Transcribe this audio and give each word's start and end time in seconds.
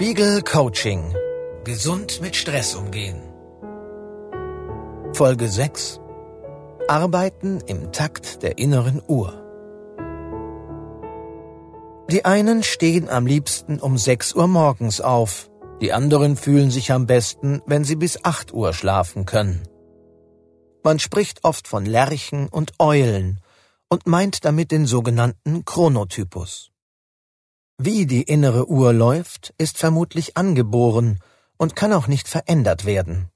Spiegel 0.00 0.40
Coaching. 0.40 1.14
Gesund 1.62 2.22
mit 2.22 2.34
Stress 2.34 2.74
umgehen. 2.74 3.20
Folge 5.12 5.46
6. 5.46 6.00
Arbeiten 6.88 7.60
im 7.66 7.92
Takt 7.92 8.42
der 8.42 8.56
inneren 8.56 9.02
Uhr. 9.06 9.34
Die 12.10 12.24
einen 12.24 12.62
stehen 12.62 13.10
am 13.10 13.26
liebsten 13.26 13.78
um 13.78 13.98
6 13.98 14.36
Uhr 14.36 14.48
morgens 14.48 15.02
auf, 15.02 15.50
die 15.82 15.92
anderen 15.92 16.38
fühlen 16.38 16.70
sich 16.70 16.92
am 16.92 17.06
besten, 17.06 17.60
wenn 17.66 17.84
sie 17.84 17.96
bis 17.96 18.24
8 18.24 18.54
Uhr 18.54 18.72
schlafen 18.72 19.26
können. 19.26 19.68
Man 20.82 20.98
spricht 20.98 21.44
oft 21.44 21.68
von 21.68 21.84
Lerchen 21.84 22.48
und 22.48 22.72
Eulen 22.78 23.42
und 23.90 24.06
meint 24.06 24.46
damit 24.46 24.70
den 24.70 24.86
sogenannten 24.86 25.66
Chronotypus. 25.66 26.70
Wie 27.82 28.04
die 28.04 28.24
innere 28.24 28.68
Uhr 28.68 28.92
läuft, 28.92 29.54
ist 29.56 29.78
vermutlich 29.78 30.36
angeboren 30.36 31.18
und 31.56 31.76
kann 31.76 31.94
auch 31.94 32.08
nicht 32.08 32.28
verändert 32.28 32.84
werden. 32.84 33.30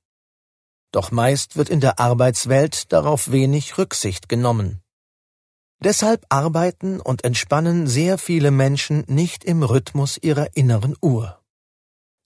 Doch 0.93 1.11
meist 1.11 1.57
wird 1.57 1.71
in 1.71 1.81
der 1.81 1.99
Arbeitswelt 1.99 2.93
darauf 2.93 3.33
wenig 3.33 3.79
Rücksicht 3.79 4.29
genommen. 4.29 4.83
Deshalb 5.83 6.27
arbeiten 6.29 7.01
und 7.01 7.25
entspannen 7.25 7.87
sehr 7.87 8.19
viele 8.19 8.51
Menschen 8.51 9.05
nicht 9.07 9.45
im 9.45 9.63
Rhythmus 9.63 10.19
ihrer 10.21 10.55
inneren 10.55 10.95
Uhr. 11.01 11.41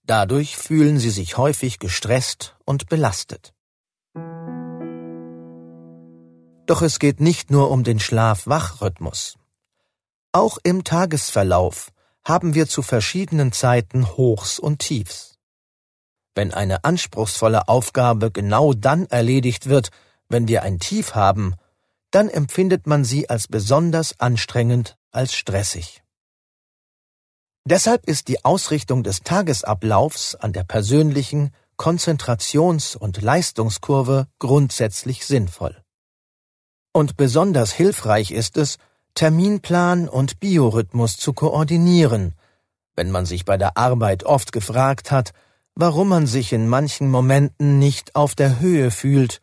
Dadurch 0.05 0.57
fühlen 0.57 0.99
sie 0.99 1.11
sich 1.11 1.37
häufig 1.37 1.79
gestresst 1.79 2.57
und 2.65 2.89
belastet. 2.89 3.53
Doch 6.65 6.81
es 6.81 6.99
geht 6.99 7.21
nicht 7.21 7.49
nur 7.49 7.71
um 7.71 7.85
den 7.85 8.01
Schlaf-Wach-Rhythmus. 8.01 9.37
Auch 10.33 10.57
im 10.63 10.83
Tagesverlauf 10.83 11.93
haben 12.29 12.53
wir 12.53 12.67
zu 12.67 12.83
verschiedenen 12.83 13.51
Zeiten 13.51 14.07
Hochs 14.15 14.59
und 14.59 14.79
Tiefs. 14.79 15.39
Wenn 16.35 16.53
eine 16.53 16.83
anspruchsvolle 16.83 17.67
Aufgabe 17.67 18.31
genau 18.31 18.73
dann 18.73 19.07
erledigt 19.07 19.67
wird, 19.67 19.89
wenn 20.29 20.47
wir 20.47 20.61
ein 20.61 20.79
Tief 20.79 21.15
haben, 21.15 21.55
dann 22.11 22.29
empfindet 22.29 22.85
man 22.85 23.03
sie 23.03 23.29
als 23.29 23.47
besonders 23.47 24.19
anstrengend, 24.19 24.95
als 25.11 25.33
stressig. 25.33 26.03
Deshalb 27.65 28.05
ist 28.07 28.27
die 28.27 28.45
Ausrichtung 28.45 29.03
des 29.03 29.21
Tagesablaufs 29.21 30.35
an 30.35 30.53
der 30.53 30.63
persönlichen 30.63 31.51
Konzentrations- 31.77 32.95
und 32.95 33.21
Leistungskurve 33.21 34.27
grundsätzlich 34.37 35.25
sinnvoll. 35.25 35.81
Und 36.93 37.17
besonders 37.17 37.71
hilfreich 37.71 38.31
ist 38.31 38.57
es, 38.57 38.77
Terminplan 39.15 40.07
und 40.07 40.39
Biorhythmus 40.39 41.17
zu 41.17 41.33
koordinieren, 41.33 42.33
wenn 42.95 43.11
man 43.11 43.25
sich 43.25 43.45
bei 43.45 43.57
der 43.57 43.77
Arbeit 43.77 44.23
oft 44.23 44.51
gefragt 44.51 45.11
hat, 45.11 45.33
warum 45.75 46.09
man 46.09 46.27
sich 46.27 46.53
in 46.53 46.67
manchen 46.67 47.09
Momenten 47.09 47.79
nicht 47.79 48.15
auf 48.15 48.35
der 48.35 48.59
Höhe 48.59 48.91
fühlt 48.91 49.41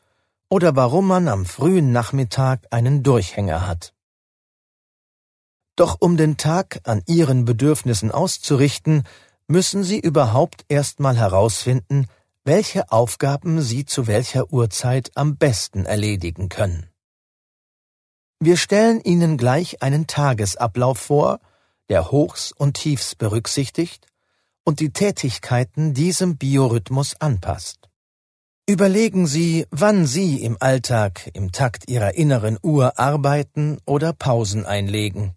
oder 0.48 0.77
warum 0.77 1.06
man 1.06 1.28
am 1.28 1.47
frühen 1.47 1.92
Nachmittag 1.92 2.67
einen 2.70 3.03
Durchhänger 3.03 3.67
hat. 3.67 3.95
Doch 5.77 5.97
um 6.01 6.17
den 6.17 6.36
Tag 6.36 6.80
an 6.84 7.03
Ihren 7.06 7.45
Bedürfnissen 7.45 8.11
auszurichten, 8.11 9.05
müssen 9.47 9.84
Sie 9.84 10.01
überhaupt 10.01 10.64
erstmal 10.69 11.17
herausfinden, 11.17 12.06
welche 12.45 12.91
Aufgaben 12.92 13.61
Sie 13.61 13.84
zu 13.84 14.06
welcher 14.06 14.53
Uhrzeit 14.53 15.11
am 15.14 15.36
besten 15.36 15.84
erledigen 15.84 16.48
können. 16.48 16.89
Wir 18.39 18.59
stellen 18.59 19.01
Ihnen 19.01 19.39
gleich 19.39 19.83
einen 19.83 20.06
Tagesablauf 20.06 20.98
vor, 20.98 21.41
der 21.89 22.11
Hochs 22.11 22.53
und 22.53 22.75
Tiefs 22.75 23.15
berücksichtigt 23.15 24.06
und 24.62 24.81
die 24.81 24.91
Tätigkeiten 24.91 25.95
diesem 25.95 26.37
Biorhythmus 26.37 27.19
anpasst. 27.19 27.89
Überlegen 28.69 29.27
Sie, 29.27 29.64
wann 29.70 30.07
Sie 30.07 30.42
im 30.42 30.57
Alltag 30.61 31.30
im 31.33 31.52
Takt 31.52 31.89
Ihrer 31.89 32.14
inneren 32.14 32.58
Uhr 32.63 32.98
arbeiten 32.98 33.79
oder 33.86 34.13
Pausen 34.13 34.67
einlegen. 34.67 35.35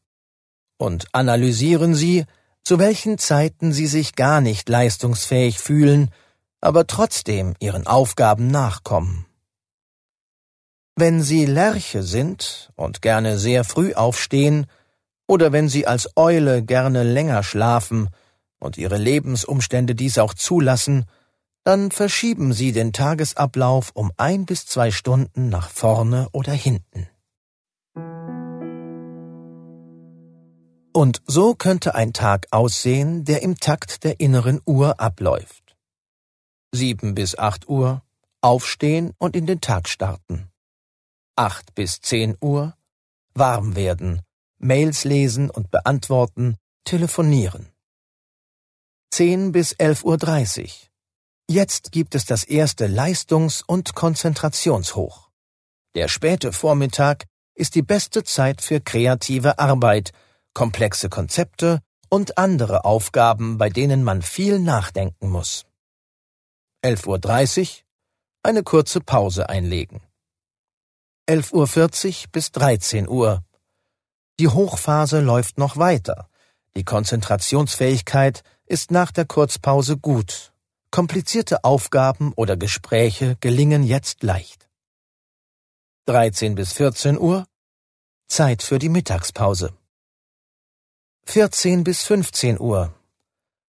Und 0.77 1.07
analysieren 1.13 1.95
Sie, 1.95 2.25
zu 2.63 2.79
welchen 2.79 3.17
Zeiten 3.17 3.71
Sie 3.71 3.87
sich 3.87 4.15
gar 4.15 4.41
nicht 4.41 4.67
leistungsfähig 4.67 5.59
fühlen, 5.59 6.09
aber 6.59 6.85
trotzdem 6.87 7.53
Ihren 7.59 7.87
Aufgaben 7.87 8.47
nachkommen. 8.47 9.28
Wenn 11.01 11.23
Sie 11.23 11.45
Lerche 11.45 12.03
sind 12.03 12.73
und 12.75 13.01
gerne 13.01 13.37
sehr 13.37 13.63
früh 13.63 13.93
aufstehen, 13.93 14.65
oder 15.29 15.53
wenn 15.53 15.69
Sie 15.69 15.87
als 15.87 16.09
Eule 16.17 16.61
gerne 16.61 17.03
länger 17.03 17.41
schlafen 17.41 18.09
und 18.59 18.77
Ihre 18.77 18.97
Lebensumstände 18.97 19.95
dies 19.95 20.17
auch 20.17 20.33
zulassen, 20.33 21.05
dann 21.63 21.91
verschieben 21.91 22.51
Sie 22.51 22.73
den 22.73 22.91
Tagesablauf 22.91 23.91
um 23.93 24.11
ein 24.17 24.45
bis 24.45 24.65
zwei 24.65 24.91
Stunden 24.91 25.47
nach 25.47 25.69
vorne 25.69 26.27
oder 26.33 26.51
hinten. 26.51 27.07
Und 30.91 31.21
so 31.25 31.55
könnte 31.55 31.95
ein 31.95 32.11
Tag 32.11 32.47
aussehen, 32.51 33.23
der 33.23 33.41
im 33.41 33.57
Takt 33.57 34.03
der 34.03 34.19
inneren 34.19 34.59
Uhr 34.65 34.99
abläuft. 34.99 35.77
Sieben 36.73 37.15
bis 37.15 37.37
acht 37.37 37.69
Uhr, 37.69 38.01
aufstehen 38.41 39.13
und 39.17 39.37
in 39.37 39.45
den 39.45 39.61
Tag 39.61 39.87
starten. 39.87 40.48
8 41.39 41.73
bis 41.73 42.01
10 42.01 42.35
Uhr, 42.41 42.75
warm 43.33 43.77
werden, 43.77 44.23
Mails 44.57 45.05
lesen 45.05 45.49
und 45.49 45.71
beantworten, 45.71 46.57
telefonieren. 46.83 47.71
10 49.11 49.53
bis 49.53 49.73
11.30 49.73 50.63
Uhr. 50.63 50.69
Jetzt 51.49 51.93
gibt 51.93 52.13
es 52.15 52.25
das 52.25 52.43
erste 52.43 52.87
Leistungs- 52.87 53.63
und 53.65 53.95
Konzentrationshoch. 53.95 55.29
Der 55.95 56.09
späte 56.09 56.51
Vormittag 56.51 57.23
ist 57.55 57.75
die 57.75 57.83
beste 57.83 58.25
Zeit 58.25 58.61
für 58.61 58.81
kreative 58.81 59.59
Arbeit, 59.59 60.11
komplexe 60.53 61.07
Konzepte 61.07 61.79
und 62.09 62.37
andere 62.37 62.83
Aufgaben, 62.83 63.57
bei 63.57 63.69
denen 63.69 64.03
man 64.03 64.23
viel 64.23 64.59
nachdenken 64.59 65.29
muss. 65.29 65.65
11.30 66.83 67.61
Uhr 67.61 67.83
eine 68.43 68.63
kurze 68.63 68.99
Pause 68.99 69.47
einlegen. 69.47 70.01
11.40 71.29 72.23
Uhr 72.23 72.31
bis 72.31 72.51
13 72.53 73.07
Uhr. 73.07 73.43
Die 74.39 74.47
Hochphase 74.47 75.19
läuft 75.19 75.59
noch 75.59 75.77
weiter. 75.77 76.27
Die 76.75 76.83
Konzentrationsfähigkeit 76.83 78.41
ist 78.65 78.89
nach 78.89 79.11
der 79.11 79.25
Kurzpause 79.25 79.97
gut. 79.97 80.53
Komplizierte 80.89 81.63
Aufgaben 81.63 82.33
oder 82.33 82.57
Gespräche 82.57 83.37
gelingen 83.41 83.83
jetzt 83.83 84.23
leicht. 84.23 84.67
13 86.07 86.55
bis 86.55 86.73
14 86.73 87.19
Uhr. 87.19 87.45
Zeit 88.27 88.63
für 88.63 88.79
die 88.79 88.89
Mittagspause. 88.89 89.73
14 91.25 91.83
bis 91.83 92.01
15 92.01 92.59
Uhr. 92.59 92.91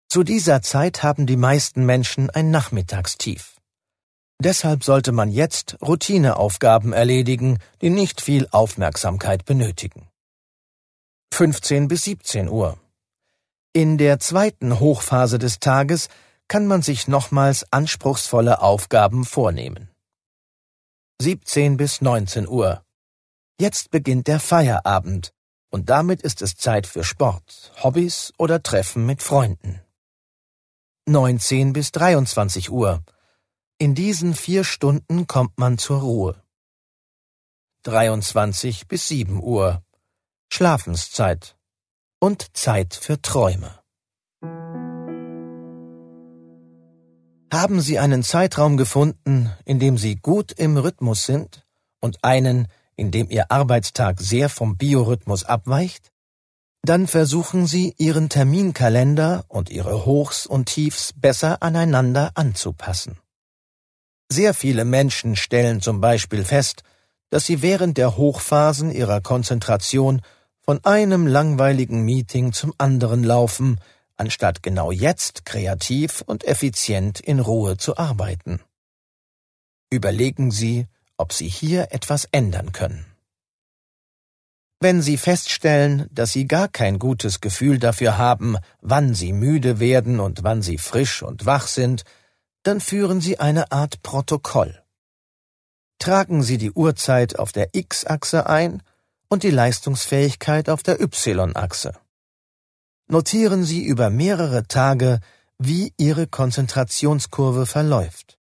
Zu 0.10 0.24
dieser 0.24 0.64
Zeit 0.64 1.04
haben 1.04 1.28
die 1.28 1.38
meisten 1.38 1.86
Menschen 1.86 2.32
ein 2.32 2.50
Nachmittagstief. 2.50 3.53
Deshalb 4.40 4.84
sollte 4.84 5.12
man 5.12 5.32
jetzt 5.32 5.78
Routineaufgaben 5.82 6.94
erledigen, 6.94 7.60
die 7.82 7.90
nicht 7.90 8.22
viel 8.22 8.48
Aufmerksamkeit 8.52 9.46
benötigen. 9.46 10.10
15 11.34 11.88
bis 11.88 12.04
17 12.04 12.50
Uhr. 12.50 12.78
In 13.74 13.98
der 13.98 14.20
zweiten 14.20 14.80
Hochphase 14.80 15.40
des 15.40 15.60
Tages 15.60 16.10
kann 16.48 16.68
man 16.68 16.82
sich 16.82 17.08
nochmals 17.08 17.66
anspruchsvolle 17.72 18.62
Aufgaben 18.62 19.26
vornehmen. 19.26 19.90
17 21.22 21.78
bis 21.78 22.02
19 22.02 22.48
Uhr. 22.48 22.84
Jetzt 23.60 23.92
beginnt 23.92 24.28
der 24.28 24.40
Feierabend 24.40 25.34
und 25.72 25.90
damit 25.90 26.22
ist 26.22 26.42
es 26.42 26.56
Zeit 26.56 26.86
für 26.86 27.04
Sport, 27.04 27.72
Hobbys 27.82 28.32
oder 28.38 28.62
Treffen 28.62 29.06
mit 29.06 29.24
Freunden. 29.24 29.82
19 31.08 31.74
bis 31.74 31.92
23 31.92 32.72
Uhr. 32.72 33.04
In 33.84 33.96
diesen 33.96 34.34
vier 34.34 34.64
Stunden 34.64 35.28
kommt 35.28 35.60
man 35.60 35.78
zur 35.78 36.00
Ruhe. 36.00 36.42
23 37.84 38.88
bis 38.88 39.10
7 39.10 39.44
Uhr 39.44 39.84
Schlafenszeit 40.50 41.58
und 42.18 42.56
Zeit 42.56 42.94
für 42.94 43.22
Träume. 43.22 43.82
Haben 47.52 47.82
Sie 47.82 48.00
einen 48.00 48.24
Zeitraum 48.24 48.78
gefunden, 48.78 49.52
in 49.66 49.80
dem 49.80 49.98
Sie 49.98 50.16
gut 50.16 50.54
im 50.54 50.78
Rhythmus 50.78 51.26
sind 51.26 51.66
und 52.00 52.24
einen, 52.24 52.70
in 52.96 53.12
dem 53.12 53.30
Ihr 53.30 53.52
Arbeitstag 53.52 54.22
sehr 54.22 54.48
vom 54.48 54.78
Biorhythmus 54.78 55.44
abweicht? 55.44 56.14
Dann 56.84 57.06
versuchen 57.06 57.68
Sie, 57.68 57.96
Ihren 57.98 58.30
Terminkalender 58.30 59.44
und 59.50 59.70
Ihre 59.70 60.06
Hochs 60.06 60.46
und 60.46 60.68
Tiefs 60.68 61.12
besser 61.12 61.62
aneinander 61.62 62.32
anzupassen. 62.36 63.18
Sehr 64.32 64.54
viele 64.54 64.86
Menschen 64.86 65.36
stellen 65.36 65.82
zum 65.82 66.02
Beispiel 66.02 66.44
fest, 66.44 66.84
dass 67.30 67.46
sie 67.46 67.62
während 67.62 67.98
der 67.98 68.18
Hochphasen 68.18 68.92
ihrer 68.92 69.22
Konzentration 69.22 70.22
von 70.62 70.84
einem 70.86 71.28
langweiligen 71.28 72.04
Meeting 72.04 72.54
zum 72.54 72.74
anderen 72.78 73.24
laufen, 73.24 73.80
anstatt 74.16 74.64
genau 74.64 74.92
jetzt 74.92 75.46
kreativ 75.46 76.22
und 76.26 76.46
effizient 76.46 77.20
in 77.20 77.40
Ruhe 77.40 77.78
zu 77.78 77.98
arbeiten. 77.98 78.62
Überlegen 79.90 80.52
Sie, 80.52 80.88
ob 81.18 81.34
Sie 81.34 81.48
hier 81.48 81.88
etwas 81.92 82.26
ändern 82.32 82.72
können. 82.72 83.06
Wenn 84.80 85.02
Sie 85.02 85.18
feststellen, 85.18 86.08
dass 86.12 86.34
Sie 86.34 86.48
gar 86.48 86.68
kein 86.68 87.00
gutes 87.00 87.42
Gefühl 87.42 87.80
dafür 87.80 88.18
haben, 88.18 88.58
wann 88.82 89.14
Sie 89.14 89.32
müde 89.32 89.80
werden 89.80 90.20
und 90.20 90.44
wann 90.44 90.62
Sie 90.62 90.78
frisch 90.78 91.24
und 91.24 91.46
wach 91.46 91.68
sind, 91.68 92.04
dann 92.64 92.80
führen 92.80 93.22
Sie 93.22 93.40
eine 93.40 93.72
Art 93.72 94.02
Protokoll. 94.02 94.82
Tragen 96.00 96.44
Sie 96.44 96.58
die 96.58 96.72
Uhrzeit 96.72 97.38
auf 97.38 97.52
der 97.52 97.70
X-Achse 97.74 98.48
ein 98.48 98.82
und 99.30 99.44
die 99.44 99.52
Leistungsfähigkeit 99.52 100.70
auf 100.70 100.82
der 100.84 101.02
Y-Achse. 101.02 101.94
Notieren 103.08 103.64
Sie 103.64 103.84
über 103.84 104.10
mehrere 104.10 104.68
Tage, 104.68 105.20
wie 105.60 105.94
Ihre 105.98 106.28
Konzentrationskurve 106.28 107.66
verläuft. 107.66 108.40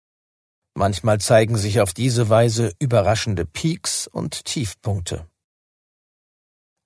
Manchmal 0.74 1.19
zeigen 1.19 1.58
sich 1.58 1.81
auf 1.81 1.94
diese 1.94 2.30
Weise 2.30 2.74
überraschende 2.80 3.46
Peaks 3.46 4.08
und 4.08 4.46
Tiefpunkte. 4.46 5.28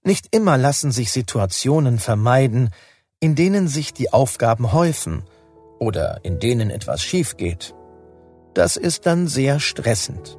Nicht 0.03 0.27
immer 0.31 0.57
lassen 0.57 0.91
sich 0.91 1.11
Situationen 1.11 1.99
vermeiden, 1.99 2.71
in 3.19 3.35
denen 3.35 3.67
sich 3.67 3.93
die 3.93 4.11
Aufgaben 4.11 4.73
häufen 4.73 5.23
oder 5.79 6.19
in 6.23 6.39
denen 6.39 6.69
etwas 6.69 7.01
schief 7.01 7.37
geht. 7.37 7.73
Das 8.53 8.77
ist 8.77 9.05
dann 9.05 9.27
sehr 9.27 9.59
stressend. 9.59 10.37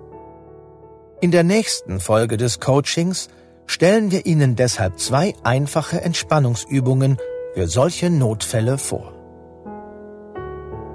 In 1.20 1.30
der 1.30 1.44
nächsten 1.44 2.00
Folge 2.00 2.36
des 2.36 2.60
Coachings 2.60 3.28
stellen 3.66 4.10
wir 4.10 4.26
Ihnen 4.26 4.56
deshalb 4.56 4.98
zwei 4.98 5.34
einfache 5.42 6.00
Entspannungsübungen 6.00 7.18
für 7.54 7.68
solche 7.68 8.10
Notfälle 8.10 8.78
vor. 8.78 9.12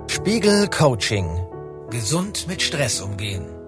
Spiegel 0.07 0.67
Coaching. 0.67 1.27
Gesund 1.89 2.47
mit 2.47 2.61
Stress 2.61 3.01
umgehen. 3.01 3.62